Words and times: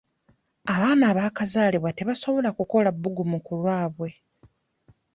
Abaana 0.73 1.03
abaakazalibwa 1.11 1.91
tebasobola 1.97 2.49
kukola 2.57 2.89
bbugumu 2.95 3.37
ku 3.45 3.53
lwabwe. 3.59 4.09